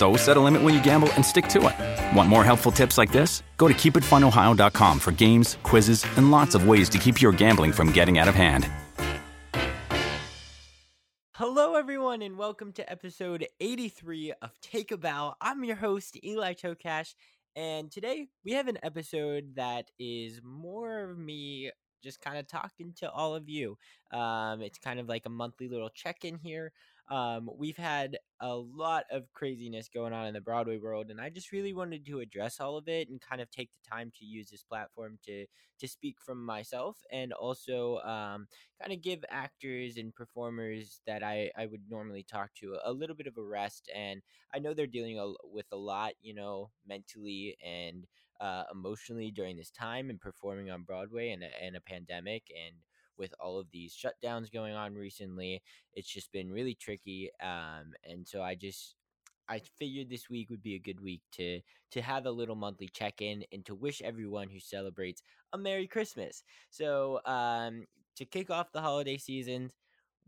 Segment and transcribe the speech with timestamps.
[0.00, 2.16] So set a limit when you gamble and stick to it.
[2.16, 3.42] Want more helpful tips like this?
[3.58, 7.92] Go to keepitfunohio.com for games, quizzes, and lots of ways to keep your gambling from
[7.92, 8.66] getting out of hand.
[11.34, 15.34] Hello, everyone, and welcome to episode 83 of Take a Bow.
[15.38, 17.14] I'm your host, Eli Tokash,
[17.54, 21.72] and today we have an episode that is more of me
[22.02, 23.76] just kind of talking to all of you.
[24.12, 26.72] Um, it's kind of like a monthly little check in here.
[27.10, 31.28] Um, we've had a lot of craziness going on in the Broadway world, and I
[31.28, 34.24] just really wanted to address all of it and kind of take the time to
[34.24, 35.46] use this platform to
[35.80, 38.46] to speak from myself and also um,
[38.80, 42.92] kind of give actors and performers that I, I would normally talk to a, a
[42.92, 43.90] little bit of a rest.
[43.94, 44.20] And
[44.54, 48.06] I know they're dealing a, with a lot, you know, mentally and
[48.40, 52.74] uh, emotionally during this time and performing on Broadway and a, and a pandemic and
[53.18, 55.62] with all of these shutdowns going on recently.
[55.92, 57.30] It's just been really tricky.
[57.42, 58.96] Um, and so I just
[59.48, 61.60] I figured this week would be a good week to
[61.90, 65.86] to have a little monthly check in and to wish everyone who celebrates a Merry
[65.86, 66.44] Christmas.
[66.70, 67.84] So um,
[68.16, 69.70] to kick off the holiday season,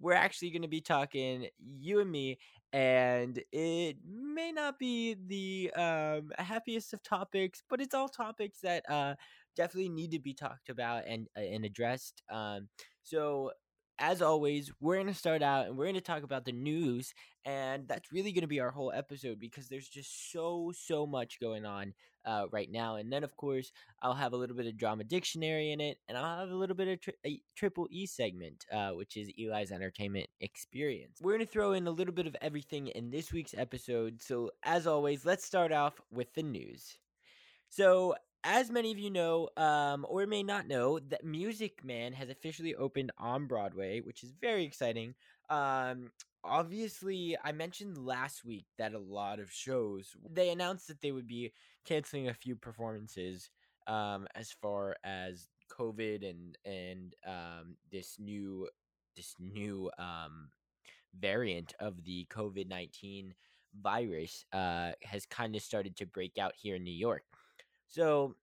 [0.01, 1.47] we're actually going to be talking
[1.79, 2.39] you and me
[2.73, 8.85] and it may not be the um, happiest of topics but it's all topics that
[8.91, 9.15] uh,
[9.57, 12.69] definitely need to be talked about and uh, and addressed um,
[13.03, 13.51] so
[13.99, 17.15] as always, we're going to start out and we're going to talk about the news.
[17.45, 21.41] And that's really going to be our whole episode because there's just so, so much
[21.41, 21.95] going on
[22.25, 22.97] uh, right now.
[22.97, 25.99] And then, of course, I'll have a little bit of drama dictionary in it.
[26.09, 29.31] And I'll have a little bit of tri- a triple E segment, uh, which is
[29.39, 31.19] Eli's entertainment experience.
[31.21, 34.23] We're going to throw in a little bit of everything in this week's episode.
[34.23, 36.99] So, as always, let's start off with the news.
[37.69, 38.15] So,
[38.45, 42.75] as many of you know, um, or may not know, that Music Man has officially
[42.75, 45.15] opened on Broadway, which is very exciting.
[45.49, 46.11] Um,
[46.45, 51.27] obviously, I mentioned last week that a lot of shows they announced that they would
[51.27, 51.53] be
[51.85, 53.51] canceling a few performances
[53.87, 58.69] um, as far as COVID and and um, this new
[59.17, 60.49] this new um,
[61.19, 63.35] variant of the COVID nineteen
[63.81, 67.23] virus uh, has kind of started to break out here in New York.
[67.93, 68.37] So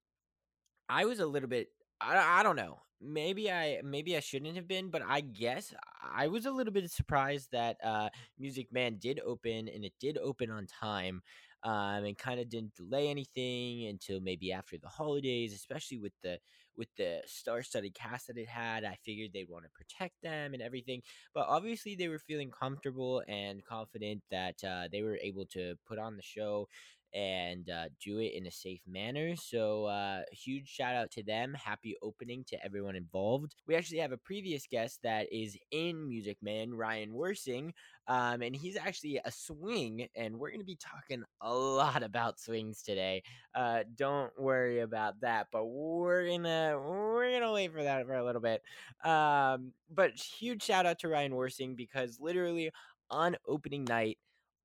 [0.90, 1.70] I was a little bit
[2.02, 2.80] I, I don't know.
[3.02, 5.74] Maybe I maybe I shouldn't have been, but I guess
[6.04, 10.18] I was a little bit surprised that uh, Music Man did open and it did
[10.18, 11.22] open on time.
[11.64, 16.40] Um, and kind of didn't delay anything until maybe after the holidays, especially with the
[16.78, 18.86] with the star-studded cast that it had.
[18.86, 21.02] I figured they'd want to protect them and everything,
[21.34, 26.00] but obviously they were feeling comfortable and confident that uh, they were able to put
[26.00, 26.70] on the show
[27.14, 29.36] and uh, do it in a safe manner.
[29.36, 31.54] So, uh, huge shout out to them.
[31.54, 33.56] Happy opening to everyone involved.
[33.68, 37.74] We actually have a previous guest that is in Music Man, Ryan Worsing,
[38.08, 42.40] um, and he's actually a swing, and we're going to be talking a lot about
[42.40, 43.24] swings today.
[43.54, 48.26] Uh, don't worry about that, but we're gonna we're gonna wait for that for a
[48.26, 48.62] little bit.
[49.04, 52.72] Um, but huge shout out to Ryan Worsing because literally
[53.10, 54.18] on opening night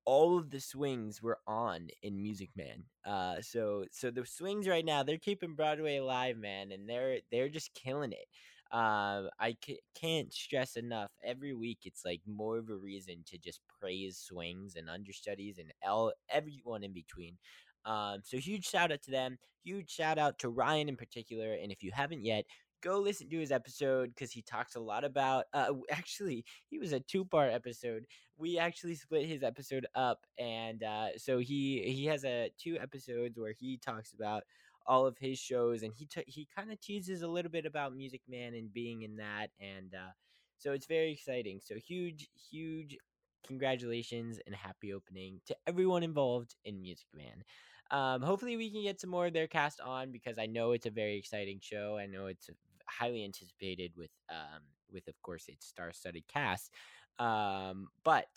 [0.05, 2.83] all of the swings were on in Music Man.
[3.05, 7.49] Uh, so so the swings right now they're keeping Broadway alive, man, and they're they're
[7.49, 8.27] just killing it.
[8.71, 11.11] Uh, I c- can't stress enough.
[11.23, 15.71] Every week, it's like more of a reason to just praise swings and understudies and
[15.83, 17.37] L- everyone in between.
[17.85, 19.37] Um, so huge shout out to them.
[19.63, 21.53] Huge shout out to Ryan in particular.
[21.53, 22.45] And if you haven't yet,
[22.81, 26.93] go listen to his episode because he talks a lot about uh actually he was
[26.93, 28.05] a two part episode.
[28.37, 33.37] We actually split his episode up and uh so he he has a two episodes
[33.39, 34.43] where he talks about
[34.87, 37.95] all of his shows and he t- he kind of teases a little bit about
[37.95, 40.11] music man and being in that and uh
[40.57, 41.59] so it's very exciting.
[41.61, 42.97] So huge huge
[43.45, 47.43] congratulations and happy opening to everyone involved in music man
[47.91, 50.85] um, hopefully we can get some more of their cast on because I know it's
[50.85, 51.97] a very exciting show.
[51.97, 52.49] I know it's
[52.87, 54.61] highly anticipated with um
[54.91, 56.71] with of course its star-studded cast.
[57.19, 58.27] Um, but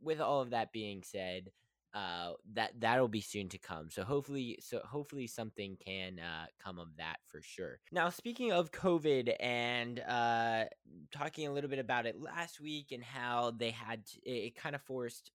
[0.00, 1.50] with all of that being said,
[1.94, 3.88] uh, that that'll be soon to come.
[3.88, 7.78] So hopefully, so hopefully something can uh, come of that for sure.
[7.90, 10.64] Now, speaking of COVID and uh,
[11.10, 14.56] talking a little bit about it last week and how they had to, it, it
[14.56, 15.30] kind of forced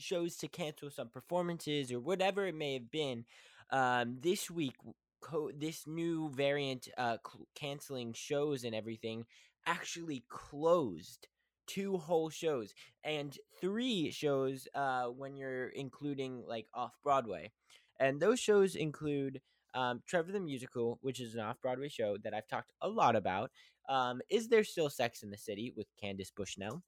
[0.00, 3.24] shows to cancel some performances or whatever it may have been.
[3.70, 4.74] Um, this week,
[5.20, 7.18] co- this new variant uh,
[7.54, 9.24] canceling shows and everything
[9.66, 11.28] actually closed
[11.66, 12.74] two whole shows
[13.04, 17.52] and three shows uh, when you're including like off Broadway.
[18.00, 19.40] And those shows include
[19.74, 23.14] um, Trevor the Musical, which is an off Broadway show that I've talked a lot
[23.14, 23.50] about.
[23.88, 26.82] Um, is There Still Sex in the City with Candace Bushnell?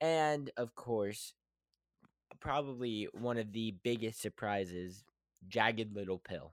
[0.00, 1.34] And of course,
[2.42, 5.04] probably one of the biggest surprises
[5.48, 6.52] Jagged Little Pill.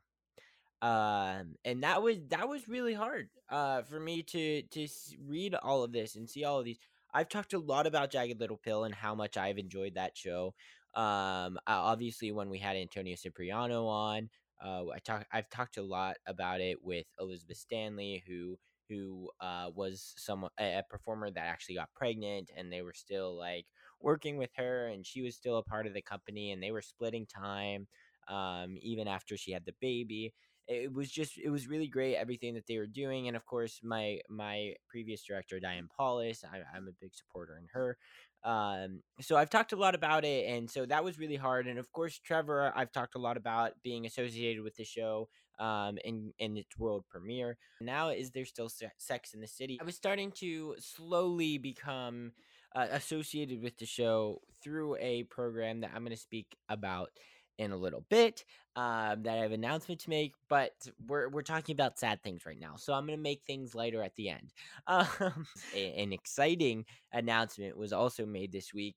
[0.81, 4.87] Um, and that was that was really hard uh, for me to to
[5.27, 6.79] read all of this and see all of these.
[7.13, 10.53] I've talked a lot about Jagged Little Pill and how much I've enjoyed that show.
[10.95, 14.29] Um, obviously, when we had Antonio Cipriano on,
[14.63, 18.57] uh, I talk I've talked a lot about it with Elizabeth Stanley, who
[18.87, 23.65] who uh, was some a performer that actually got pregnant, and they were still like
[24.01, 26.81] working with her, and she was still a part of the company, and they were
[26.81, 27.87] splitting time
[28.27, 30.33] um, even after she had the baby.
[30.67, 33.79] It was just it was really great everything that they were doing, and of course
[33.83, 37.97] my my previous director Diane Paulus, I, I'm a big supporter in her.
[38.43, 41.65] Um, so I've talked a lot about it, and so that was really hard.
[41.65, 45.27] And of course, Trevor, I've talked a lot about being associated with the show
[45.59, 47.57] um, in in its world premiere.
[47.81, 49.79] Now, is there still Sex in the City?
[49.81, 52.31] I was starting to slowly become
[52.75, 57.09] uh, associated with the show through a program that I'm going to speak about
[57.57, 58.45] in a little bit
[58.75, 60.71] um, that I have an announcement to make, but
[61.07, 62.75] we're, we're talking about sad things right now.
[62.77, 64.53] So I'm going to make things lighter at the end.
[64.87, 65.45] Um,
[65.75, 68.95] an exciting announcement was also made this week,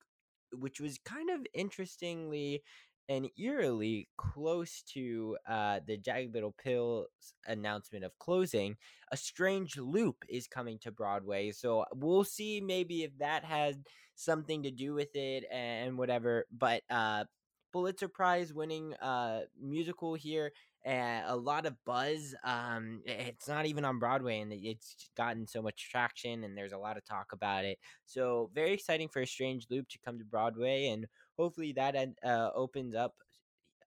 [0.53, 2.63] which was kind of interestingly
[3.08, 7.08] and eerily close to uh, the Jagged Little Pill's
[7.46, 8.76] announcement of closing.
[9.10, 13.76] A Strange Loop is coming to Broadway, so we'll see maybe if that has
[14.14, 16.46] something to do with it and whatever.
[16.50, 17.25] But uh,
[17.72, 20.52] Pulitzer Prize winning uh, musical here.
[20.84, 22.34] Uh, a lot of buzz.
[22.44, 26.78] Um, it's not even on Broadway, and it's gotten so much traction, and there's a
[26.78, 27.78] lot of talk about it.
[28.04, 31.06] So very exciting for a Strange Loop to come to Broadway, and
[31.37, 33.14] hopefully that uh, opens up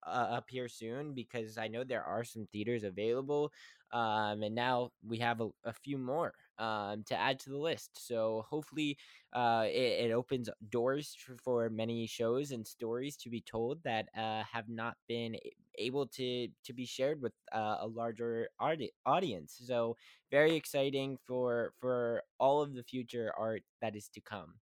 [0.06, 3.52] uh, up here soon because I know there are some theaters available.
[3.92, 7.92] Um, and now we have a, a few more um, to add to the list.
[7.96, 8.98] So hopefully,
[9.34, 14.44] uh, it, it, opens doors for many shows and stories to be told that uh,
[14.52, 15.38] have not been
[15.78, 19.62] able to to be shared with uh, a larger audi- audience.
[19.66, 19.96] So
[20.32, 24.56] very exciting for for all of the future art that is to come.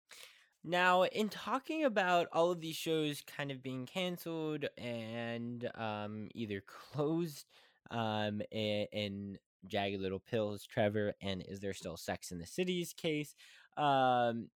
[0.64, 6.64] Now, in talking about all of these shows kind of being canceled and um, either
[6.94, 7.46] closed
[7.92, 9.38] um, in, in
[9.68, 13.36] Jagged Little Pills, Trevor, and Is There Still Sex in the City's case,
[13.78, 14.50] um,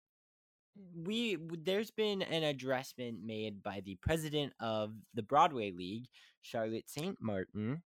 [1.05, 6.06] we there's been an addressment made by the president of the Broadway League,
[6.43, 7.17] Charlotte St.
[7.21, 7.83] Martin,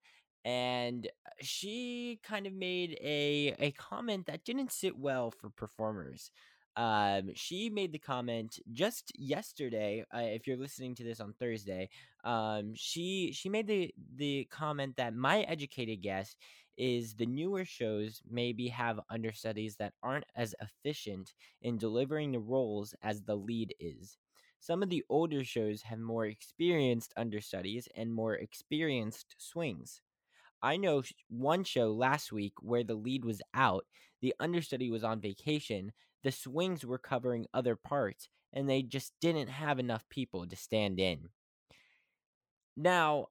[0.45, 1.09] and
[1.41, 6.31] she kind of made a a comment that didn't sit well for performers.
[6.77, 10.05] Um, she made the comment just yesterday.
[10.15, 11.89] Uh, if you're listening to this on Thursday,
[12.25, 16.37] um, she she made the the comment that my educated guess
[16.77, 22.95] is the newer shows maybe have understudies that aren't as efficient in delivering the roles
[23.03, 24.19] as the lead is.
[24.61, 30.01] Some of the older shows have more experienced understudies and more experienced swings.
[30.63, 33.87] I know one show last week where the lead was out,
[34.21, 35.93] the understudy was on vacation,
[36.27, 40.99] the swings were covering other parts, and they just didn't have enough people to stand
[40.99, 41.29] in.
[42.77, 43.29] Now,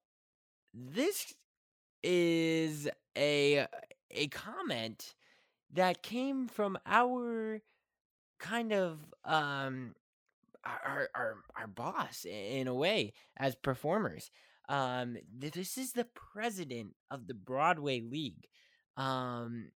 [0.74, 1.34] this
[2.02, 2.88] is
[3.18, 3.68] a
[4.12, 5.14] a comment
[5.74, 7.62] that came from our
[8.40, 9.94] kind of um
[10.64, 14.32] our our our boss in a way as performers.
[14.70, 18.48] Um, this is the president of the Broadway League.
[18.96, 19.72] Um,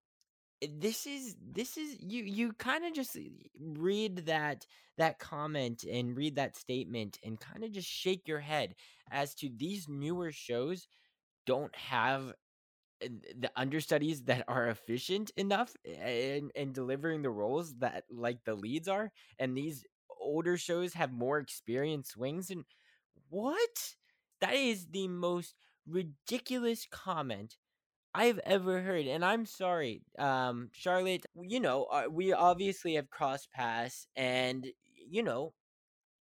[0.80, 3.16] this is this is you you kind of just
[3.60, 8.74] read that that comment and read that statement and kind of just shake your head
[9.10, 10.88] as to these newer shows
[11.46, 12.32] don't have
[13.00, 18.88] the understudies that are efficient enough in, in delivering the roles that like the leads
[18.88, 19.84] are and these
[20.20, 22.64] older shows have more experienced wings and
[23.30, 23.94] what?
[24.40, 25.54] That is the most
[25.86, 27.56] ridiculous comment
[28.14, 29.06] I've ever heard.
[29.06, 34.66] And I'm sorry, um, Charlotte, you know, uh, we obviously have crossed paths and,
[35.08, 35.54] you know,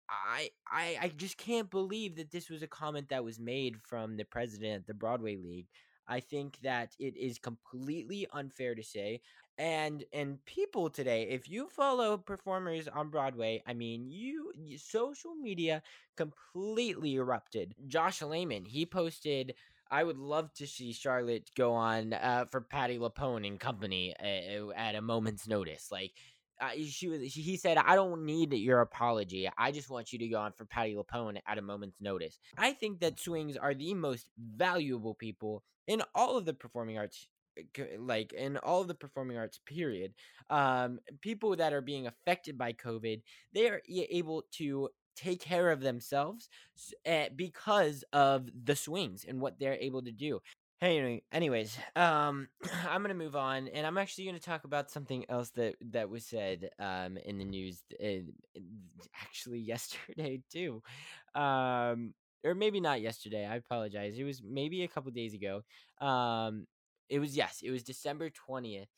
[0.10, 4.18] I, I I just can't believe that this was a comment that was made from
[4.18, 5.68] the president of the Broadway League.
[6.08, 9.22] I think that it is completely unfair to say.
[9.58, 15.36] And and people today, if you follow performers on Broadway, I mean, you, you social
[15.36, 15.82] media
[16.18, 17.75] completely erupted.
[17.88, 19.54] Josh Lamon, he posted
[19.94, 24.72] I would love to see Charlotte go on uh, for Patti LuPone and company uh,
[24.76, 25.90] at a moment's notice.
[25.92, 26.14] Like
[26.60, 30.28] uh, she was he said i don't need your apology i just want you to
[30.28, 33.94] go on for Patti LuPone at a moment's notice i think that swings are the
[33.94, 38.94] most valuable people in all of the performing arts uh, like in all of the
[38.94, 40.14] performing arts period
[40.52, 43.22] um people that are being affected by covid
[43.54, 46.50] they are able to take care of themselves
[47.08, 50.39] uh, because of the swings and what they're able to do
[50.79, 52.50] Hey, anyways, um,
[52.89, 56.25] I'm gonna move on, and I'm actually gonna talk about something else that that was
[56.25, 58.60] said um in the news, uh,
[59.22, 60.82] actually yesterday too,
[61.36, 63.46] um, or maybe not yesterday.
[63.46, 64.15] I apologize.
[64.17, 65.62] It was maybe a couple days ago.
[66.01, 66.67] Um,
[67.10, 68.89] it was yes, it was December twentieth.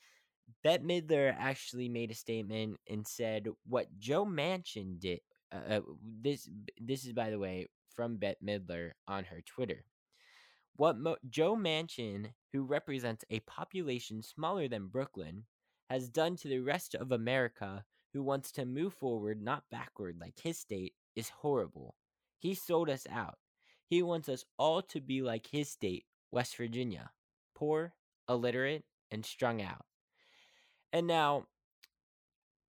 [0.63, 5.21] Bette Midler actually made a statement and said what Joe Manchin did.
[5.69, 5.81] Uh,
[6.21, 9.85] this this is by the way from Bette Midler on her Twitter.
[10.75, 15.45] What Mo- Joe Manchin, who represents a population smaller than Brooklyn,
[15.89, 20.39] has done to the rest of America, who wants to move forward, not backward like
[20.41, 21.95] his state, is horrible.
[22.39, 23.37] He sold us out.
[23.87, 27.11] He wants us all to be like his state, West Virginia
[27.55, 27.93] poor,
[28.29, 29.85] illiterate, and strung out.
[30.93, 31.45] And now,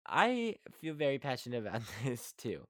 [0.07, 2.61] I feel very passionate about this too.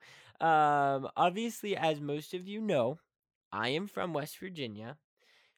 [0.42, 3.00] Um, obviously, as most of you know,
[3.52, 4.98] I am from West Virginia.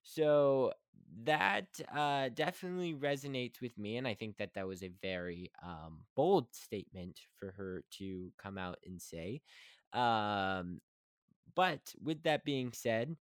[0.04, 0.74] So
[1.24, 6.02] that uh, definitely resonates with me, and I think that that was a very um,
[6.16, 9.42] bold statement for her to come out and say.
[9.94, 10.82] Um,
[11.56, 13.16] but with that being said,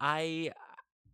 [0.00, 0.52] I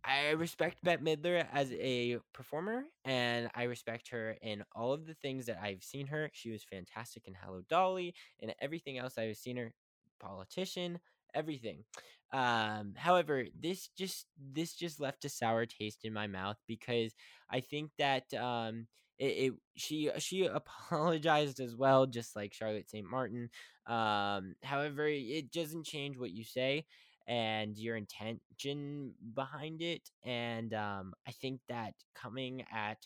[0.05, 5.13] I respect Bette Midler as a performer, and I respect her in all of the
[5.13, 6.29] things that I've seen her.
[6.33, 9.73] She was fantastic in Hello Dolly, and everything else I've seen her.
[10.19, 10.99] Politician,
[11.33, 11.83] everything.
[12.31, 17.13] Um, however, this just this just left a sour taste in my mouth because
[17.49, 18.87] I think that um,
[19.19, 23.09] it, it she she apologized as well, just like Charlotte St.
[23.09, 23.49] Martin.
[23.85, 26.85] Um, however, it doesn't change what you say
[27.27, 30.09] and your intention behind it.
[30.25, 32.97] And um, I think that coming at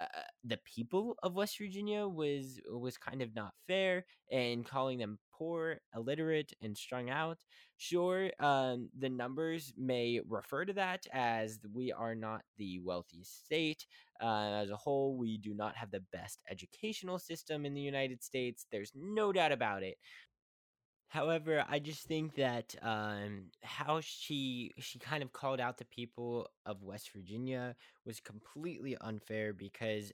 [0.00, 0.04] uh,
[0.44, 5.78] the people of West Virginia was was kind of not fair and calling them poor,
[5.94, 7.38] illiterate, and strung out.
[7.78, 13.86] Sure, um, the numbers may refer to that as we are not the wealthiest state.
[14.22, 18.22] Uh, as a whole, we do not have the best educational system in the United
[18.22, 18.66] States.
[18.70, 19.96] There's no doubt about it.
[21.08, 26.50] However, I just think that um, how she she kind of called out the people
[26.66, 30.12] of West Virginia was completely unfair because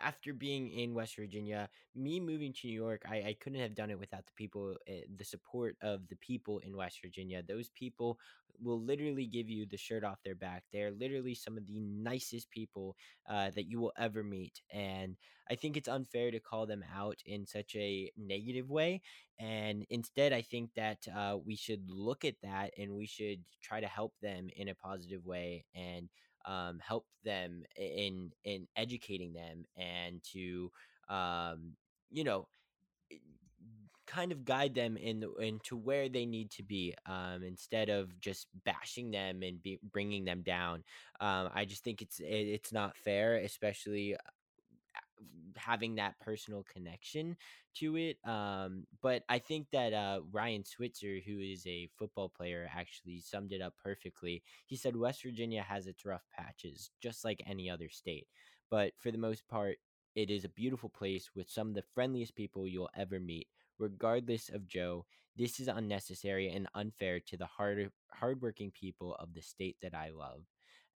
[0.00, 3.90] after being in West Virginia, me moving to New York, I, I couldn't have done
[3.90, 7.42] it without the people, uh, the support of the people in West Virginia.
[7.42, 8.18] Those people
[8.62, 10.64] will literally give you the shirt off their back.
[10.72, 12.96] They're literally some of the nicest people
[13.28, 14.60] uh, that you will ever meet.
[14.72, 15.16] And
[15.50, 19.00] I think it's unfair to call them out in such a negative way.
[19.38, 23.80] And instead, I think that uh, we should look at that and we should try
[23.80, 26.08] to help them in a positive way and
[26.44, 30.70] um, help them in in educating them and to
[31.08, 31.74] um,
[32.10, 32.48] you know
[34.08, 38.46] kind of guide them in into where they need to be um, instead of just
[38.64, 40.82] bashing them and be, bringing them down.
[41.20, 44.16] Um, I just think it's it, it's not fair, especially
[45.56, 47.36] having that personal connection
[47.76, 48.16] to it.
[48.24, 53.52] Um, but I think that uh, Ryan Switzer, who is a football player, actually summed
[53.52, 54.42] it up perfectly.
[54.66, 58.26] He said West Virginia has its rough patches, just like any other state.
[58.70, 59.78] But for the most part,
[60.14, 63.46] it is a beautiful place with some of the friendliest people you'll ever meet.
[63.78, 65.06] Regardless of Joe,
[65.36, 70.10] this is unnecessary and unfair to the hard hardworking people of the state that I
[70.10, 70.42] love.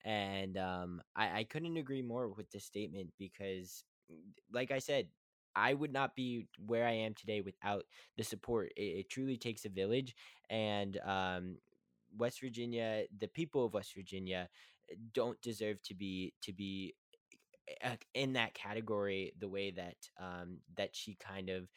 [0.04, 3.84] And um, I, I couldn't agree more with this statement because
[4.52, 5.06] like I said,
[5.54, 7.84] I would not be where I am today without
[8.16, 8.72] the support.
[8.76, 10.14] It, it truly takes a village,
[10.48, 11.56] and um,
[12.16, 14.48] West Virginia, the people of West Virginia,
[14.90, 16.94] eh, don't deserve to be to be
[17.82, 21.68] eh, in that category the way that um, that she kind of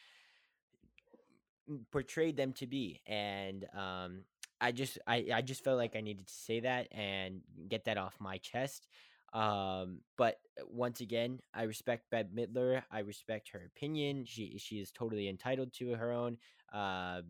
[1.91, 4.21] portrayed them to be, and um,
[4.61, 7.97] I just I, I just felt like I needed to say that and get that
[7.97, 8.87] off my chest.
[9.33, 12.83] Um, but uh, once again, I respect Bette Midler.
[12.91, 14.25] I respect her opinion.
[14.25, 16.37] She she is totally entitled to her own.
[16.73, 17.21] Uh,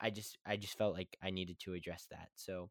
[0.00, 2.28] I just I just felt like I needed to address that.
[2.34, 2.70] So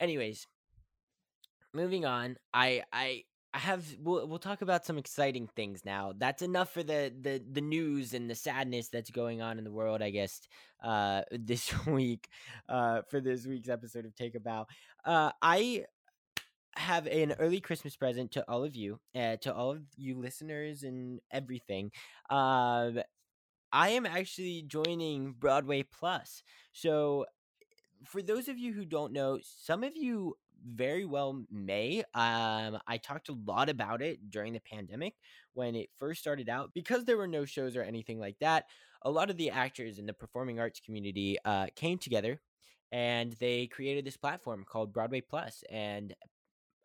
[0.00, 0.46] anyways,
[1.74, 2.36] moving on.
[2.52, 3.24] I I
[3.54, 6.12] I have we'll we'll talk about some exciting things now.
[6.16, 9.72] That's enough for the the the news and the sadness that's going on in the
[9.72, 10.40] world, I guess,
[10.82, 12.28] uh this week
[12.68, 14.66] uh for this week's episode of Take a Bow.
[15.04, 15.84] Uh I
[16.76, 20.84] have an early Christmas present to all of you, uh, to all of you listeners
[20.84, 21.90] and everything.
[22.30, 22.92] Uh,
[23.72, 26.42] I am actually joining Broadway Plus.
[26.72, 27.26] So
[28.04, 30.36] for those of you who don't know, some of you
[30.66, 32.00] very well may.
[32.14, 35.14] Um, I talked a lot about it during the pandemic
[35.54, 38.64] when it first started out because there were no shows or anything like that.
[39.02, 42.40] A lot of the actors in the performing arts community uh, came together
[42.90, 46.14] and they created this platform called Broadway Plus, and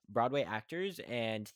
[0.10, 1.52] Broadway actors and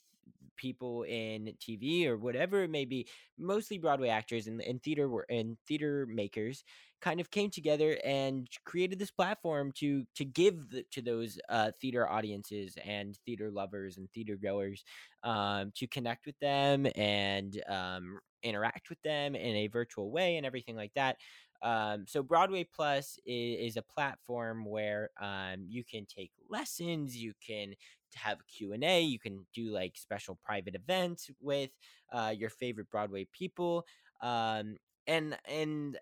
[0.56, 3.06] people in TV or whatever it may be,
[3.38, 6.64] mostly Broadway actors and, theater and theater makers
[7.00, 11.70] kind of came together and created this platform to to give the, to those uh,
[11.80, 14.84] theater audiences and theater lovers and theater goers
[15.22, 20.46] um, to connect with them and um, interact with them in a virtual way and
[20.46, 21.16] everything like that.
[21.62, 27.32] Um, so Broadway Plus is, is a platform where um, you can take lessons, you
[27.44, 27.74] can
[28.14, 31.70] have Q and A, you can do like special private events with
[32.12, 33.84] uh, your favorite Broadway people,
[34.22, 35.98] um, and and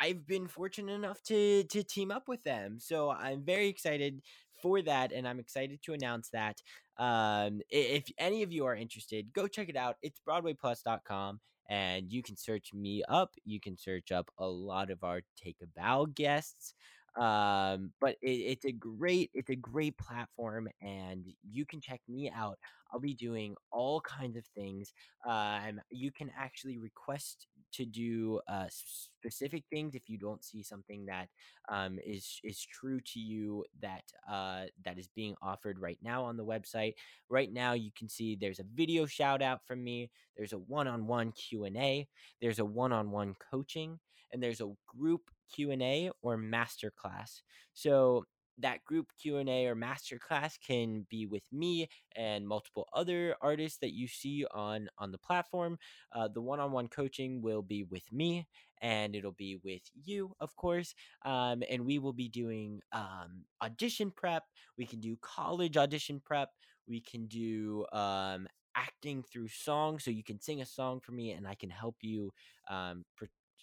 [0.00, 2.78] I've been fortunate enough to to team up with them.
[2.80, 4.22] So I'm very excited
[4.62, 6.60] for that, and I'm excited to announce that.
[6.98, 9.96] Um, if any of you are interested, go check it out.
[10.02, 13.34] It's BroadwayPlus.com, and you can search me up.
[13.44, 16.74] You can search up a lot of our Take a Bow guests.
[17.16, 22.30] Um, but it, it's a great it's a great platform, and you can check me
[22.34, 22.58] out.
[22.92, 24.92] I'll be doing all kinds of things.
[25.26, 31.04] Um, you can actually request to do uh, specific things if you don't see something
[31.06, 31.28] that
[31.68, 36.36] um, is is true to you that uh, that is being offered right now on
[36.36, 36.94] the website.
[37.28, 40.10] Right now, you can see there's a video shout out from me.
[40.36, 42.06] There's a one-on-one Q and A.
[42.40, 43.98] There's a one-on-one coaching,
[44.32, 45.22] and there's a group
[45.54, 47.42] Q and A or masterclass.
[47.74, 48.24] So
[48.58, 54.08] that group q&a or masterclass can be with me and multiple other artists that you
[54.08, 55.78] see on on the platform.
[56.12, 58.46] Uh, the one-on-one coaching will be with me
[58.82, 64.10] and it'll be with you of course um, and we will be doing um, audition
[64.10, 64.44] prep.
[64.78, 66.50] We can do college audition prep.
[66.88, 71.32] We can do um, acting through song so you can sing a song for me
[71.32, 72.30] and i can help you
[72.68, 73.04] um,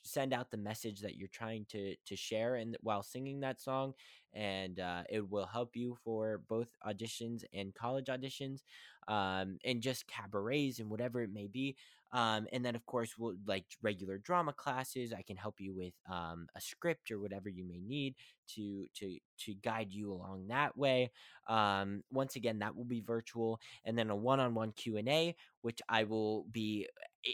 [0.03, 3.93] send out the message that you're trying to to share and while singing that song
[4.35, 8.61] and uh, it will help you for both auditions and college auditions
[9.07, 11.75] um, and just cabarets and whatever it may be
[12.11, 15.93] um, and then of course we'll like regular drama classes i can help you with
[16.11, 18.15] um, a script or whatever you may need
[18.47, 21.11] to to to guide you along that way
[21.47, 26.45] um, once again that will be virtual and then a one-on-one q&a which i will
[26.51, 26.87] be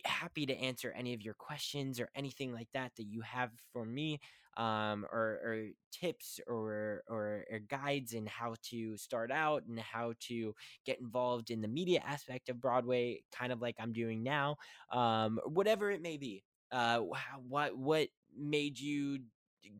[0.06, 3.86] happy to answer any of your questions or anything like that that you have for
[3.86, 4.20] me
[4.58, 10.14] um, or, or, tips or, or, or guides in how to start out and how
[10.20, 10.54] to
[10.86, 14.58] get involved in the media aspect of Broadway, kind of like I'm doing now,
[14.92, 16.44] um, whatever it may be.
[16.72, 17.00] Uh,
[17.48, 19.20] what what made you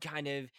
[0.00, 0.50] kind of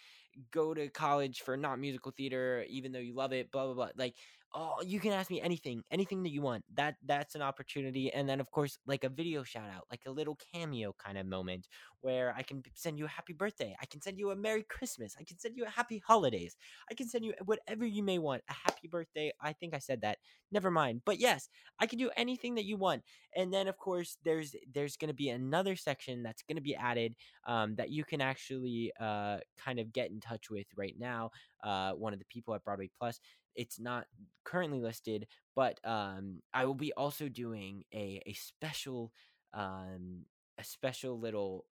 [0.51, 3.89] go to college for not musical theater, even though you love it, blah blah blah.
[3.97, 4.15] Like
[4.53, 8.27] oh you can ask me anything anything that you want that that's an opportunity and
[8.27, 11.67] then of course like a video shout out like a little cameo kind of moment
[12.01, 15.15] where i can send you a happy birthday i can send you a merry christmas
[15.19, 16.55] i can send you a happy holidays
[16.89, 20.01] i can send you whatever you may want a happy birthday i think i said
[20.01, 20.17] that
[20.51, 23.03] never mind but yes i can do anything that you want
[23.35, 26.75] and then of course there's there's going to be another section that's going to be
[26.75, 27.15] added
[27.47, 31.29] um, that you can actually uh, kind of get in touch with right now
[31.63, 33.19] uh, one of the people at broadway plus
[33.55, 34.05] it's not
[34.43, 39.11] currently listed, but um, I will be also doing a a special
[39.53, 40.25] um,
[40.57, 41.65] a special little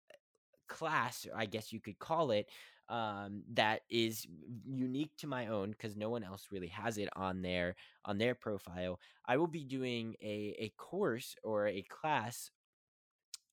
[0.70, 2.48] class, I guess you could call it,
[2.90, 4.26] um, that is
[4.66, 8.36] unique to my own because no one else really has it on their on their
[8.36, 9.00] profile.
[9.26, 12.50] I will be doing a a course or a class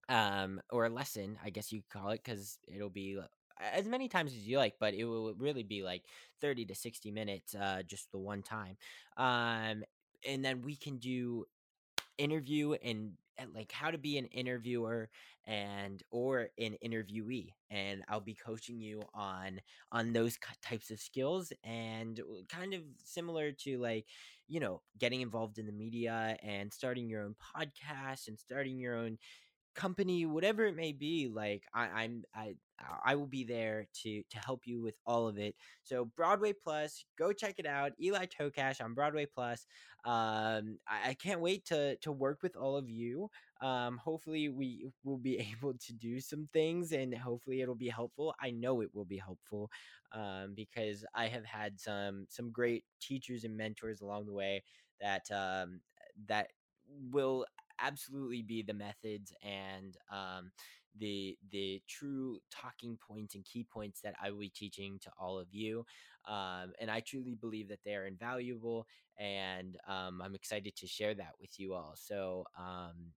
[0.08, 3.18] um or a lesson i guess you could call it because it'll be
[3.60, 6.02] as many times as you like, but it will really be like
[6.40, 8.76] 30 to 60 minutes uh just the one time.
[9.16, 9.84] Um
[10.26, 11.46] and then we can do
[12.18, 15.08] interview and Eh, like how to be an interviewer
[15.46, 19.60] and or an interviewee and I'll be coaching you on
[19.92, 24.06] on those types of skills and kind of similar to like
[24.48, 28.96] you know getting involved in the media and starting your own podcast and starting your
[28.96, 29.18] own
[29.76, 32.54] company whatever it may be like I, i'm i
[33.04, 35.54] i will be there to to help you with all of it.
[35.82, 39.66] So broadway plus go check it out eli tokash on broadway plus.
[40.04, 43.30] Um I, I can't wait to to work with all of you.
[43.60, 48.34] Um hopefully we will be able to do some things and hopefully it'll be helpful.
[48.40, 49.70] I know it will be helpful
[50.12, 54.62] um because i have had some some great teachers and mentors along the way
[55.00, 55.80] that um
[56.28, 56.48] that
[57.10, 57.44] will
[57.80, 60.50] absolutely be the methods and um,
[60.98, 65.38] the the true talking points and key points that I will be teaching to all
[65.38, 65.84] of you.
[66.26, 68.86] Um, and I truly believe that they are invaluable,
[69.18, 71.94] and um, I'm excited to share that with you all.
[71.96, 73.12] So um,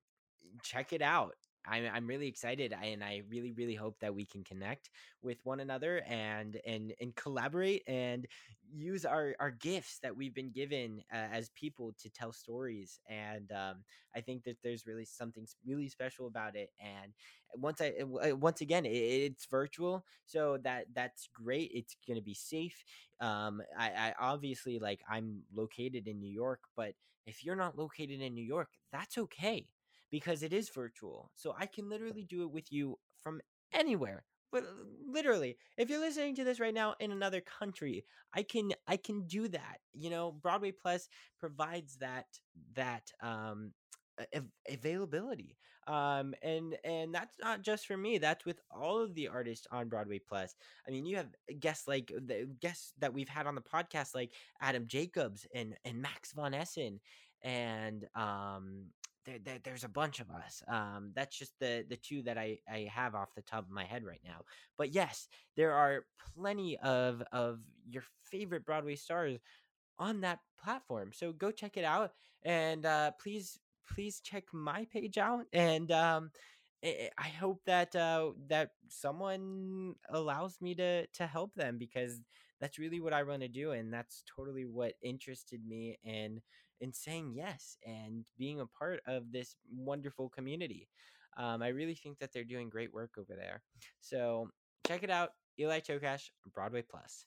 [0.64, 1.36] check it out.
[1.66, 4.90] I'm I'm really excited, and I really really hope that we can connect
[5.22, 8.26] with one another and and and collaborate and
[8.72, 13.00] use our our gifts that we've been given uh, as people to tell stories.
[13.10, 13.84] And um,
[14.16, 16.70] I think that there's really something really special about it.
[16.80, 17.14] And
[17.56, 21.72] once I uh, once again, it, it's virtual, so that that's great.
[21.74, 22.84] It's gonna be safe.
[23.20, 26.94] Um, I, I obviously like I'm located in New York, but
[27.26, 29.68] if you're not located in New York, that's okay
[30.12, 31.32] because it is virtual.
[31.36, 33.42] So I can literally do it with you from
[33.74, 34.24] anywhere.
[34.52, 34.68] But uh,
[35.08, 39.28] literally, if you're listening to this right now in another country, I can I can
[39.28, 39.80] do that.
[39.94, 41.08] You know, Broadway Plus
[41.40, 42.26] provides that
[42.74, 43.74] that um
[44.70, 49.66] availability um and and that's not just for me that's with all of the artists
[49.72, 50.56] on broadway plus
[50.88, 54.34] i mean you have guests like the guests that we've had on the podcast like
[54.62, 57.00] adam jacobs and and max von essen
[57.44, 58.86] and um
[59.30, 60.64] there, there, there's a bunch of us.
[60.68, 63.86] Um, that's just the the two that I I have off the top of my
[63.86, 64.42] head right now.
[64.78, 69.38] But yes, there are plenty of of your favorite Broadway stars
[69.98, 71.12] on that platform.
[71.14, 72.12] So go check it out,
[72.44, 73.60] and uh, please
[73.94, 75.46] please check my page out.
[75.54, 76.32] And um,
[76.84, 82.20] I hope that uh, that someone allows me to to help them because
[82.60, 86.42] that's really what I want to do, and that's totally what interested me in
[86.82, 90.88] in saying yes and being a part of this wonderful community.
[91.38, 93.62] Um, I really think that they're doing great work over there.
[94.02, 94.50] So
[94.88, 97.26] check it out, Eli Tokash, Broadway Plus.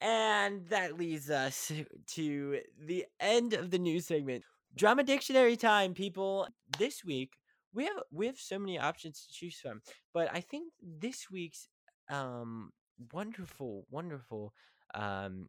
[0.00, 1.70] And that leads us
[2.08, 4.44] to the end of the news segment.
[4.74, 6.48] Drama dictionary time, people.
[6.78, 7.32] This week
[7.74, 9.80] we have we have so many options to choose from,
[10.12, 11.68] but I think this week's
[12.10, 12.70] um
[13.12, 14.52] wonderful, wonderful
[14.94, 15.48] um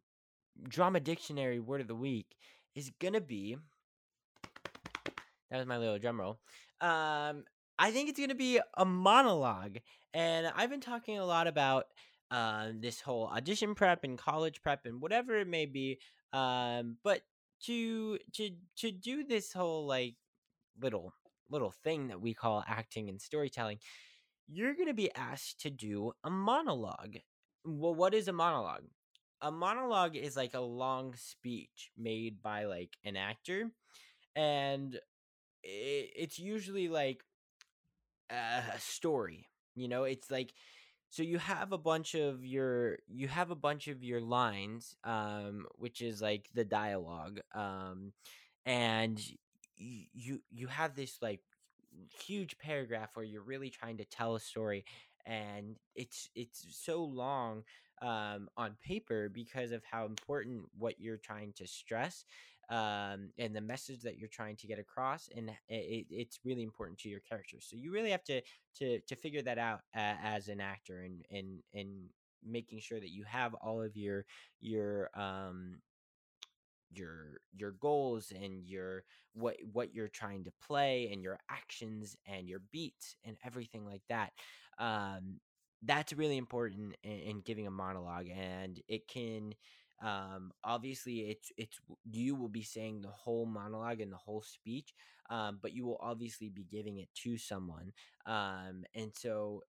[0.68, 2.26] drama dictionary word of the week
[2.74, 3.56] is gonna be
[5.50, 6.40] that was my little drum roll.
[6.80, 7.44] Um,
[7.78, 9.78] I think it's gonna be a monologue,
[10.12, 11.86] and I've been talking a lot about
[12.30, 16.00] uh, this whole audition prep and college prep and whatever it may be.
[16.32, 17.22] Um, but
[17.66, 20.16] to to to do this whole like
[20.80, 21.14] little
[21.50, 23.78] little thing that we call acting and storytelling,
[24.48, 27.18] you're gonna be asked to do a monologue.
[27.64, 28.84] Well, what is a monologue?
[29.44, 33.70] A monologue is like a long speech made by like an actor
[34.34, 34.96] and
[35.62, 37.22] it, it's usually like
[38.30, 40.04] a story you know?
[40.04, 40.54] It's like
[41.10, 45.66] so you have a bunch of your you have a bunch of your lines um
[45.76, 48.12] which is like the dialogue um
[48.66, 49.20] and
[49.76, 51.40] you you have this like
[52.26, 54.84] huge paragraph where you're really trying to tell a story
[55.26, 57.62] and it's it's so long
[58.02, 62.24] um, on paper because of how important what you're trying to stress
[62.70, 66.98] um, and the message that you're trying to get across and it, it's really important
[66.98, 67.58] to your character.
[67.60, 68.40] So you really have to
[68.78, 72.08] to to figure that out uh, as an actor and and and
[72.46, 74.24] making sure that you have all of your
[74.60, 75.76] your um
[76.90, 82.48] your your goals and your what what you're trying to play and your actions and
[82.48, 84.32] your beats and everything like that.
[84.78, 85.40] Um
[85.84, 89.54] that's really important in, in giving a monologue and it can
[90.02, 91.78] um obviously it's it's
[92.10, 94.92] you will be saying the whole monologue and the whole speech
[95.30, 97.92] um but you will obviously be giving it to someone
[98.26, 99.62] um and so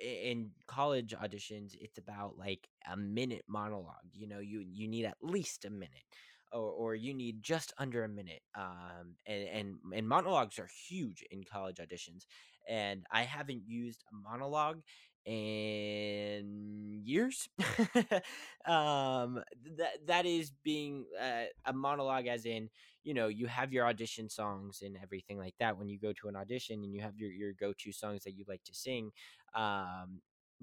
[0.00, 5.16] in college auditions it's about like a minute monologue you know you you need at
[5.22, 6.04] least a minute
[6.52, 11.24] or, or you need just under a minute um and, and and monologues are huge
[11.30, 12.24] in college auditions
[12.68, 14.80] and i haven't used a monologue
[15.26, 17.48] in years.
[18.64, 19.42] Um
[19.76, 22.70] that that is being uh, a monologue as in
[23.02, 26.28] you know you have your audition songs and everything like that when you go to
[26.28, 29.10] an audition and you have your your go-to songs that you like to sing
[29.56, 30.20] um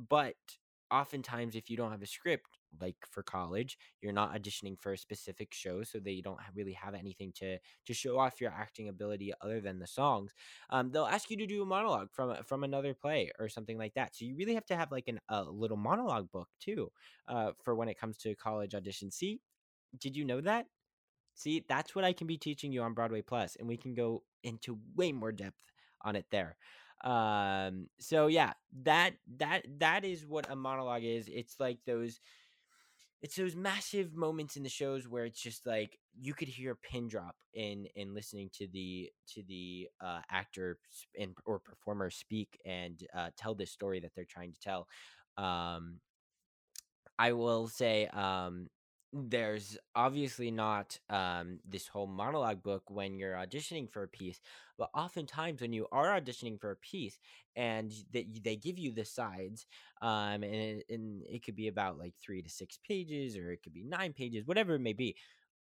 [0.09, 0.35] but
[0.91, 4.97] oftentimes if you don't have a script like for college you're not auditioning for a
[4.97, 9.33] specific show so they don't really have anything to to show off your acting ability
[9.41, 10.33] other than the songs.
[10.69, 13.93] Um, they'll ask you to do a monologue from from another play or something like
[13.95, 16.91] that so you really have to have like an, a little monologue book too
[17.27, 19.11] uh, for when it comes to college audition.
[19.11, 19.41] See?
[19.97, 20.65] Did you know that?
[21.35, 21.65] See?
[21.67, 24.79] That's what i can be teaching you on broadway plus and we can go into
[24.95, 25.63] way more depth
[26.01, 26.57] on it there.
[27.03, 28.53] Um so yeah
[28.83, 31.29] that that that is what a monologue is.
[31.31, 32.19] It's like those
[33.21, 36.75] it's those massive moments in the shows where it's just like you could hear a
[36.75, 40.77] pin drop in in listening to the to the uh, actor
[41.19, 44.87] and or performer speak and uh, tell this story that they're trying to tell.
[45.37, 45.99] Um
[47.17, 48.67] i will say um
[49.11, 54.39] there's obviously not um, this whole monologue book when you're auditioning for a piece,
[54.77, 57.17] but oftentimes when you are auditioning for a piece
[57.55, 59.65] and that they give you the sides,
[60.01, 63.63] um, and, it, and it could be about like three to six pages, or it
[63.63, 65.15] could be nine pages, whatever it may be.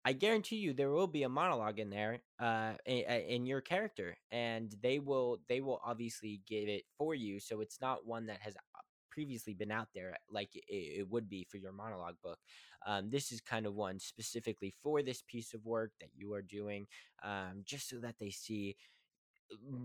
[0.06, 4.16] I guarantee you there will be a monologue in there, uh, in, in your character,
[4.32, 8.40] and they will they will obviously give it for you, so it's not one that
[8.42, 8.56] has
[9.18, 12.38] previously been out there like it, it would be for your monologue book.
[12.86, 16.44] Um, this is kind of one specifically for this piece of work that you are
[16.44, 16.86] doing,
[17.24, 18.76] um, just so that they see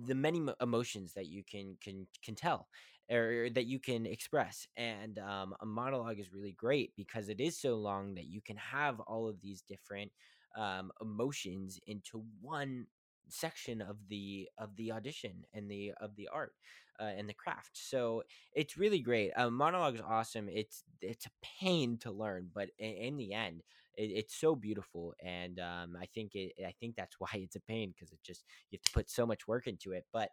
[0.07, 2.69] the many emotions that you can can can tell
[3.11, 7.59] or that you can express and um, a monologue is really great because it is
[7.59, 10.11] so long that you can have all of these different
[10.59, 12.87] um, emotions into one
[13.33, 16.53] section of the of the audition and the of the art
[17.01, 17.71] uh, and the craft.
[17.75, 19.33] So it's really great.
[19.37, 20.49] Uh, monologue is awesome.
[20.49, 23.63] It's it's a pain to learn, but in, in the end,
[23.97, 25.15] it, it's so beautiful.
[25.23, 26.53] And um, I think it.
[26.67, 29.27] I think that's why it's a pain because it just you have to put so
[29.27, 30.05] much work into it.
[30.13, 30.31] But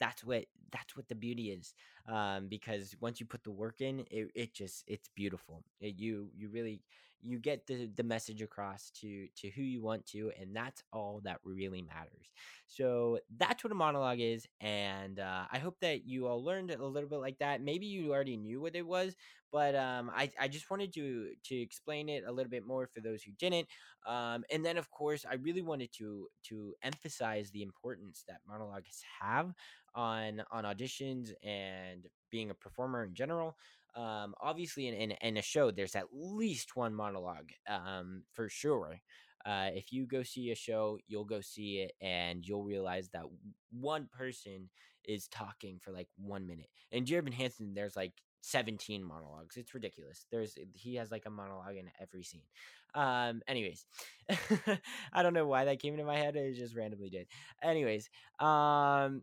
[0.00, 1.74] that's what that's what the beauty is
[2.08, 6.30] um, because once you put the work in it, it just it's beautiful it, you
[6.34, 6.82] you really
[7.22, 11.20] you get the the message across to to who you want to and that's all
[11.24, 12.32] that really matters.
[12.66, 16.84] So that's what a monologue is and uh, i hope that you all learned a
[16.84, 17.62] little bit like that.
[17.62, 19.14] Maybe you already knew what it was
[19.52, 23.00] but um, I, I just wanted to to explain it a little bit more for
[23.00, 23.66] those who didn't
[24.06, 29.02] um, and then of course i really wanted to to emphasize the importance that monologues
[29.20, 29.52] have
[29.94, 33.56] on on auditions and being a performer in general
[33.96, 39.00] um, obviously in, in, in a show there's at least one monologue um, for sure.
[39.46, 43.22] Uh, if you go see a show you'll go see it and you'll realize that
[43.70, 44.68] one person
[45.06, 46.68] is talking for like one minute.
[46.92, 49.56] And Dear Evan Hansen there's like 17 monologues.
[49.56, 50.26] It's ridiculous.
[50.30, 52.42] There's he has like a monologue in every scene.
[52.94, 53.86] Um anyways
[55.12, 57.26] i don't know why that came into my head it just randomly did.
[57.62, 59.22] Anyways um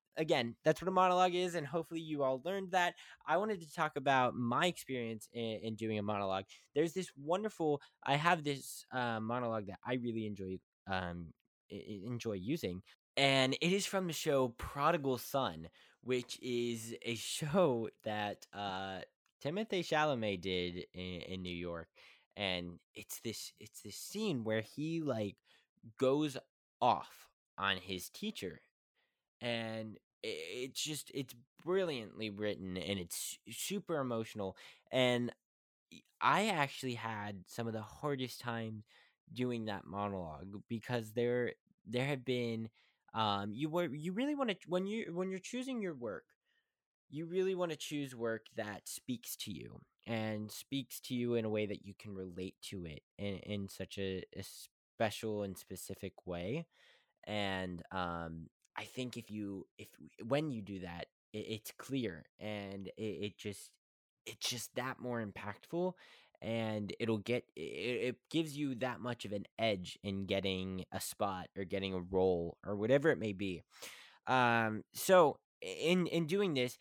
[0.17, 2.95] again that's what a monologue is and hopefully you all learned that.
[3.25, 6.45] I wanted to talk about my experience in, in doing a monologue.
[6.75, 11.27] There's this wonderful i have this uh, monologue that i really enjoy um
[11.69, 12.81] enjoy using
[13.17, 15.67] and it is from the show prodigal son
[16.03, 18.99] which is a show that uh
[19.43, 21.87] timothée chalamet did in, in new york
[22.35, 25.35] and it's this it's this scene where he like
[25.97, 26.37] goes
[26.81, 28.61] off on his teacher
[29.41, 34.55] and it's just it's brilliantly written and it's super emotional
[34.91, 35.31] and
[36.21, 38.83] i actually had some of the hardest times
[39.33, 41.53] doing that monologue because there
[41.87, 42.69] there have been
[43.13, 46.23] um you were you really want to when you when you're choosing your work
[47.09, 51.45] you really want to choose work that speaks to you and speaks to you in
[51.45, 55.57] a way that you can relate to it in, in such a, a special and
[55.57, 56.65] specific way
[57.27, 59.87] and um i think if you if
[60.27, 63.71] when you do that it, it's clear and it, it just
[64.25, 65.93] it's just that more impactful
[66.41, 70.99] and it'll get it, it gives you that much of an edge in getting a
[70.99, 73.61] spot or getting a role or whatever it may be.
[74.27, 76.77] Um so in in doing this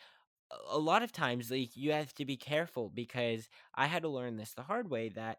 [0.53, 4.09] a- a lot of times like you have to be careful because i had to
[4.09, 5.39] learn this the hard way that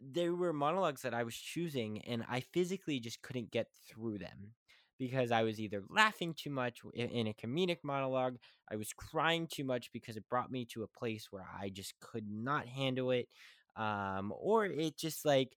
[0.00, 4.54] there were monologues that I was choosing and I physically just couldn't get through them
[5.02, 8.36] because I was either laughing too much in a comedic monologue,
[8.70, 11.98] I was crying too much because it brought me to a place where I just
[11.98, 13.28] could not handle it,
[13.74, 15.56] um, or it just like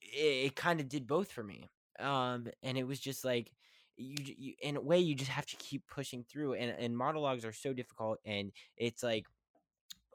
[0.00, 1.68] it, it kind of did both for me.
[1.98, 3.50] Um, and it was just like
[3.96, 7.44] you, you in a way you just have to keep pushing through and and monologues
[7.44, 9.26] are so difficult and it's like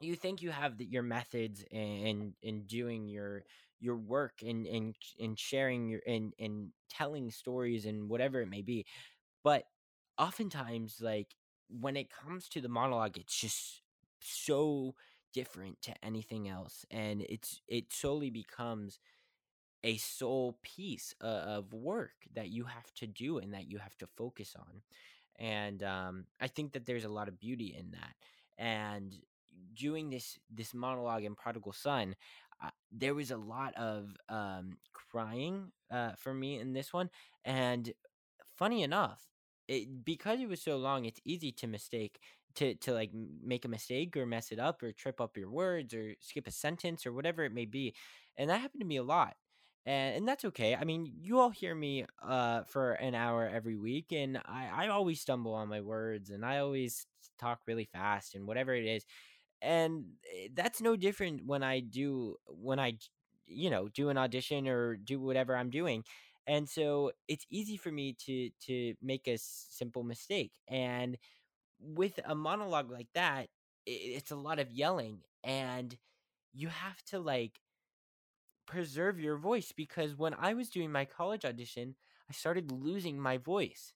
[0.00, 3.44] you think you have the, your methods in in doing your
[3.80, 8.62] your work and and and sharing your and and telling stories and whatever it may
[8.62, 8.84] be
[9.44, 9.64] but
[10.18, 11.28] oftentimes like
[11.68, 13.82] when it comes to the monologue it's just
[14.20, 14.94] so
[15.32, 18.98] different to anything else and it's it solely becomes
[19.82, 23.96] a sole piece o- of work that you have to do and that you have
[23.98, 24.82] to focus on
[25.38, 28.14] and um, i think that there's a lot of beauty in that
[28.58, 29.14] and
[29.74, 32.14] doing this this monologue in prodigal son
[32.92, 34.76] there was a lot of um,
[35.10, 37.10] crying uh, for me in this one
[37.44, 37.92] and
[38.56, 39.20] funny enough
[39.68, 42.18] it, because it was so long it's easy to mistake
[42.54, 43.10] to to like
[43.44, 46.50] make a mistake or mess it up or trip up your words or skip a
[46.50, 47.94] sentence or whatever it may be
[48.36, 49.34] and that happened to me a lot
[49.86, 53.76] and, and that's okay i mean you all hear me uh for an hour every
[53.76, 57.06] week and i i always stumble on my words and i always
[57.38, 59.04] talk really fast and whatever it is
[59.62, 62.92] and eh, that's no different when i do when i
[63.46, 66.04] you know do an audition or do whatever i'm doing
[66.46, 71.16] and so it's easy for me to to make a simple mistake and
[71.80, 73.48] with a monologue like that
[73.86, 75.96] it's a lot of yelling and
[76.54, 77.60] you have to like
[78.66, 81.94] preserve your voice because when i was doing my college audition
[82.28, 83.92] i started losing my voice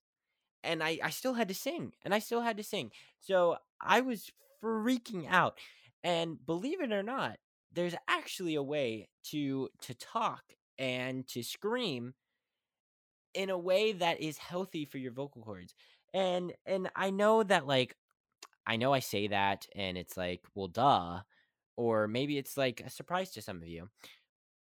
[0.65, 2.91] and I, I still had to sing and I still had to sing.
[3.21, 4.31] So I was
[4.65, 5.59] freaking out.
[6.03, 7.39] And believe it or not,
[7.73, 10.43] there's actually a way to to talk
[10.79, 12.15] and to scream
[13.35, 15.75] in a way that is healthy for your vocal cords.
[16.13, 17.97] And and I know that like
[18.67, 21.21] I know I say that and it's like, well duh.
[21.77, 23.89] Or maybe it's like a surprise to some of you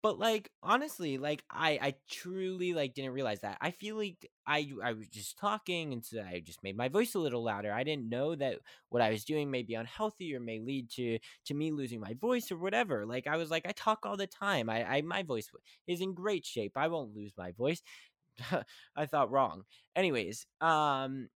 [0.03, 3.59] but like honestly like i i truly like didn't realize that.
[3.61, 7.15] I feel like i i was just talking and so i just made my voice
[7.15, 7.73] a little louder.
[7.73, 8.59] I didn't know that
[8.91, 12.15] what i was doing may be unhealthy or may lead to to me losing my
[12.15, 13.07] voice or whatever.
[13.07, 14.71] Like i was like i talk all the time.
[14.71, 15.51] I i my voice
[15.87, 16.73] is in great shape.
[16.77, 17.83] I won't lose my voice.
[18.97, 19.65] I thought wrong.
[19.97, 21.29] Anyways um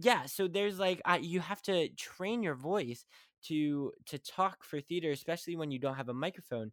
[0.00, 3.04] yeah so there's like I, you have to train your voice
[3.44, 6.72] to to talk for theater especially when you don't have a microphone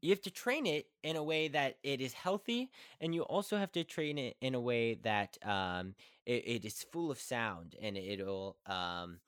[0.00, 3.56] you have to train it in a way that it is healthy and you also
[3.56, 5.94] have to train it in a way that um
[6.26, 9.18] it, it is full of sound and it'll um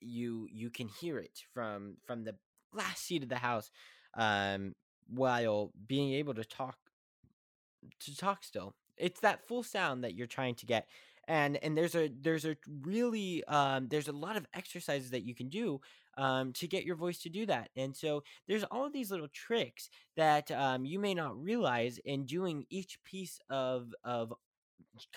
[0.00, 2.34] you you can hear it from from the
[2.72, 3.70] last seat of the house
[4.14, 4.74] um
[5.08, 6.76] while being able to talk
[8.00, 8.74] to talk still.
[8.96, 10.88] It's that full sound that you're trying to get
[11.26, 15.34] and and there's a there's a really um there's a lot of exercises that you
[15.34, 15.80] can do
[16.18, 19.28] um to get your voice to do that and so there's all of these little
[19.32, 24.32] tricks that um you may not realize in doing each piece of of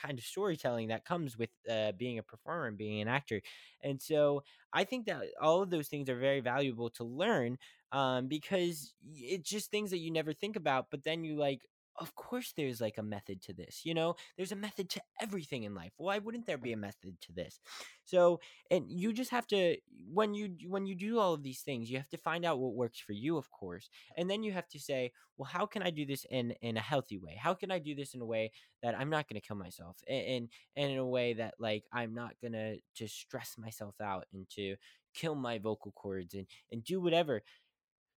[0.02, 3.42] kind of storytelling that comes with uh, being a performer and being an actor.
[3.82, 4.44] And so
[4.74, 7.58] I think that all of those things are very valuable to learn
[7.92, 11.62] um, because it's just things that you never think about, but then you like,
[12.00, 14.16] of course there's like a method to this you know?
[14.38, 15.92] There's a method to everything in life.
[15.98, 17.60] Why wouldn't there be a method to this?
[18.06, 18.40] So
[18.70, 19.78] and you just have to
[20.12, 22.74] when you when you do all of these things you have to find out what
[22.74, 25.90] works for you of course and then you have to say well how can i
[25.90, 27.36] do this in in a healthy way?
[27.40, 28.52] How can i do this in a way
[28.84, 32.14] that i'm not going to kill myself and, and in a way that like i'm
[32.14, 34.76] not going to just stress myself out and to
[35.14, 37.42] kill my vocal cords and and do whatever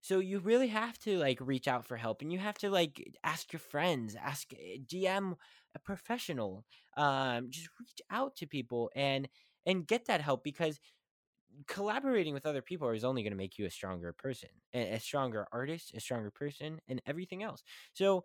[0.05, 3.03] so you really have to like reach out for help and you have to like
[3.25, 5.35] ask your friends ask eh, dm
[5.75, 6.65] a professional
[6.99, 9.29] um just reach out to people and
[9.67, 10.79] and get that help because
[11.69, 15.01] collaborating with other people is only going to make you a stronger person a, a
[15.01, 17.63] stronger artist a stronger person and everything else.
[17.93, 18.25] So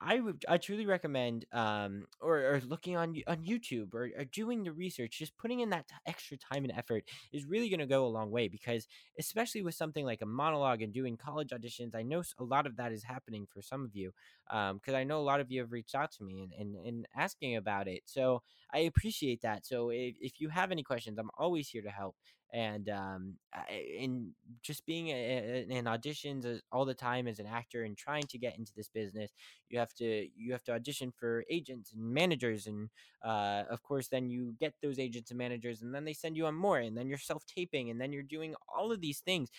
[0.00, 4.62] I would I truly recommend um or, or looking on on YouTube or, or doing
[4.62, 7.86] the research just putting in that t- extra time and effort is really going to
[7.86, 8.86] go a long way because
[9.18, 12.76] especially with something like a monologue and doing college auditions I know a lot of
[12.76, 14.12] that is happening for some of you
[14.50, 16.86] um because I know a lot of you have reached out to me and, and,
[16.86, 18.02] and asking about it.
[18.06, 18.42] So
[18.72, 19.66] I appreciate that.
[19.66, 22.14] So if, if you have any questions I'm always here to help
[22.52, 23.34] and um
[23.70, 24.32] in
[24.62, 28.56] just being a, in auditions all the time as an actor and trying to get
[28.58, 29.30] into this business
[29.68, 32.88] you have to you have to audition for agents and managers and
[33.24, 36.46] uh, of course then you get those agents and managers and then they send you
[36.46, 39.50] on more and then you're self-taping and then you're doing all of these things.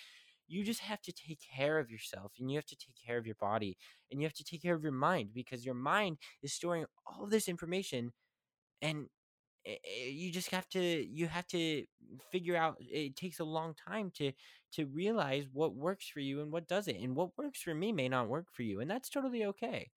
[0.48, 3.26] You just have to take care of yourself and you have to take care of
[3.26, 3.76] your body
[4.10, 7.26] and you have to take care of your mind because your mind is storing all
[7.26, 8.12] this information
[8.82, 9.06] and
[9.64, 11.84] you just have to you have to
[12.32, 14.32] figure out it takes a long time to
[14.72, 18.08] to realize what works for you and what doesn't and what works for me may
[18.08, 19.90] not work for you and that's totally okay.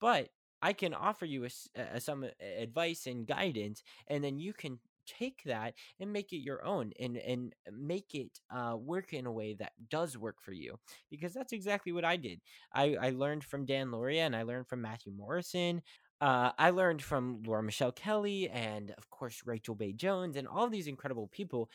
[0.00, 0.28] But
[0.62, 4.78] i can offer you a, a- some uh, advice and guidance and then you can
[5.06, 9.32] take that and make it your own and and make it uh, work in a
[9.32, 10.76] way that does work for you
[11.10, 12.40] because that's exactly what i did.
[12.74, 15.82] I i learned from dan lauria and i learned from matthew morrison
[16.20, 20.68] uh, I learned from Laura Michelle Kelly and, of course, Rachel Bay Jones and all
[20.68, 21.68] these incredible people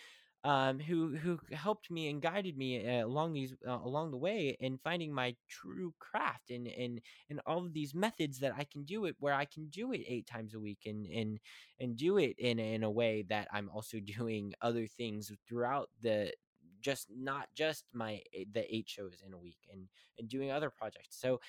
[0.43, 4.57] um, who who helped me and guided me uh, along these uh, along the way
[4.59, 8.83] in finding my true craft and and and all of these methods that I can
[8.83, 11.39] do it where I can do it eight times a week and and
[11.79, 16.33] and do it in in a way that I'm also doing other things throughout the
[16.81, 19.87] just not just my eh, the eight shows in a week and
[20.17, 21.19] and doing other projects.
[21.19, 21.39] So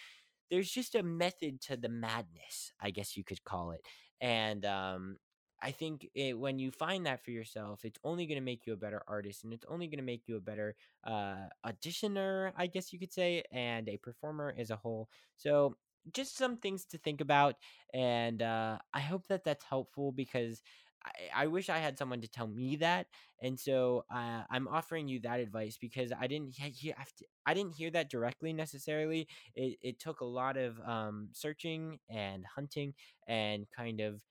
[0.52, 3.82] there's just a method to the madness, I guess you could call it.
[4.22, 5.18] And um,
[5.62, 8.74] I think it, when you find that for yourself, it's only going to make you
[8.74, 10.76] a better artist and it's only going to make you a better
[11.06, 15.08] uh, auditioner, I guess you could say, and a performer as a whole.
[15.36, 15.76] So,
[16.12, 17.54] just some things to think about.
[17.94, 20.60] And uh, I hope that that's helpful because
[21.04, 23.06] I, I wish I had someone to tell me that.
[23.42, 27.26] And so uh, I'm offering you that advice because I didn't he- he- have to-
[27.46, 29.26] I didn't hear that directly necessarily.
[29.54, 32.94] It, it took a lot of um, searching and hunting
[33.26, 34.22] and kind of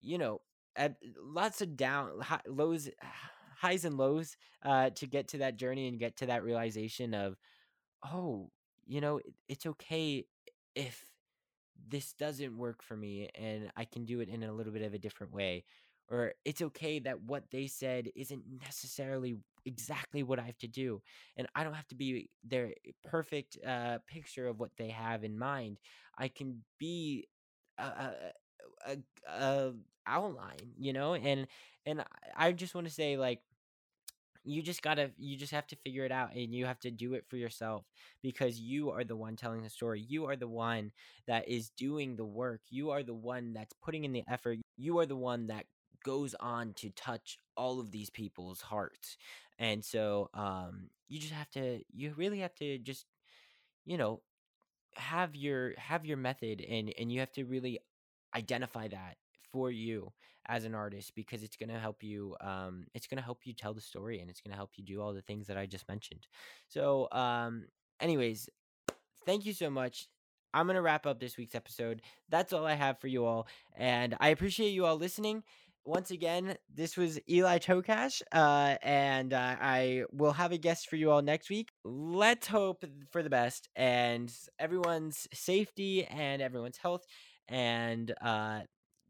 [0.00, 0.40] you know,
[0.76, 2.88] at lots of down hi, lows,
[3.58, 7.36] highs and lows uh, to get to that journey and get to that realization of,
[8.06, 8.50] oh,
[8.86, 10.26] you know, it, it's okay
[10.74, 11.04] if
[11.88, 14.94] this doesn't work for me and I can do it in a little bit of
[14.94, 15.64] a different way.
[16.10, 21.00] Or it's okay that what they said isn't necessarily exactly what I have to do.
[21.36, 22.74] And I don't have to be their
[23.04, 25.78] perfect uh, picture of what they have in mind.
[26.18, 27.26] I can be
[27.78, 28.12] a, a,
[28.86, 28.96] a,
[29.28, 29.72] a
[30.06, 31.14] outline, you know?
[31.14, 31.46] And
[31.86, 33.40] and I I just want to say like
[34.46, 37.14] you just gotta you just have to figure it out and you have to do
[37.14, 37.84] it for yourself
[38.22, 40.92] because you are the one telling the story you are the one
[41.26, 44.98] that is doing the work you are the one that's putting in the effort you
[44.98, 45.64] are the one that
[46.04, 49.16] goes on to touch all of these people's hearts
[49.58, 53.06] and so um you just have to you really have to just
[53.84, 54.20] you know
[54.96, 57.78] have your have your method and and you have to really
[58.34, 59.16] identify that
[59.52, 60.12] for you
[60.46, 63.52] as an artist because it's going to help you um it's going to help you
[63.52, 65.66] tell the story and it's going to help you do all the things that I
[65.66, 66.26] just mentioned.
[66.68, 67.66] So um
[68.00, 68.48] anyways,
[69.24, 70.08] thank you so much.
[70.52, 72.00] I'm going to wrap up this week's episode.
[72.28, 73.46] That's all I have for you all
[73.76, 75.42] and I appreciate you all listening.
[75.86, 80.96] Once again, this was Eli Tokash, uh, and uh, I will have a guest for
[80.96, 81.68] you all next week.
[81.84, 87.04] Let's hope for the best and everyone's safety and everyone's health
[87.48, 88.60] and uh,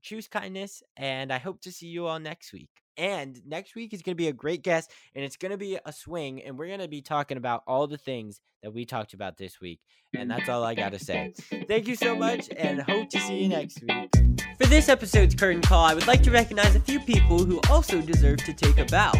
[0.02, 2.70] choose kindness, and I hope to see you all next week.
[2.96, 5.78] And next week is going to be a great guest, and it's going to be
[5.86, 9.14] a swing, and we're going to be talking about all the things that we talked
[9.14, 9.78] about this week.
[10.16, 11.34] And that's all I got to say.
[11.68, 14.33] Thank you so much, and hope to see you next week.
[14.58, 18.00] For this episode's curtain call, I would like to recognize a few people who also
[18.00, 19.12] deserve to take a bow.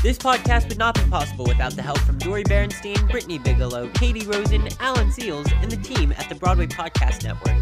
[0.00, 4.24] This podcast would not be possible without the help from Dori Berinstein, Brittany Bigelow, Katie
[4.24, 7.56] Rosen, Alan Seales, and the team at the Broadway Podcast Network.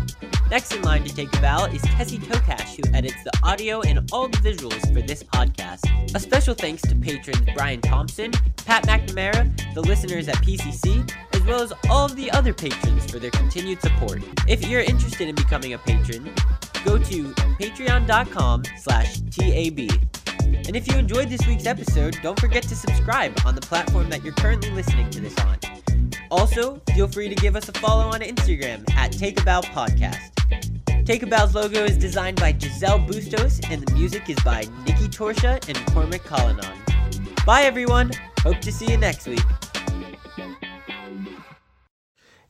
[0.51, 4.07] Next in line to take a bow is Tessie Tokash, who edits the audio and
[4.13, 6.15] all the visuals for this podcast.
[6.15, 8.33] A special thanks to patrons Brian Thompson,
[8.67, 13.19] Pat McNamara, the listeners at PCC, as well as all of the other patrons for
[13.19, 14.23] their continued support.
[14.47, 16.31] If you're interested in becoming a patron,
[16.85, 17.25] go to
[17.61, 19.91] patreon.com slash TAB.
[20.67, 24.23] And if you enjoyed this week's episode, don't forget to subscribe on the platform that
[24.23, 25.59] you're currently listening to this on.
[26.31, 30.35] Also, feel free to give us a follow on Instagram at Take a Bow Podcast.
[31.05, 35.07] Take a Bow's logo is designed by Giselle Bustos, and the music is by Nikki
[35.07, 37.45] Torsha and Cormac Collinon.
[37.45, 38.11] Bye, everyone.
[38.41, 39.45] Hope to see you next week.